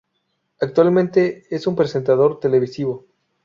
Actualmente 0.59 1.43
es 1.51 1.67
un 1.67 1.75
presentador 1.75 2.39
televisivo. 2.39 3.05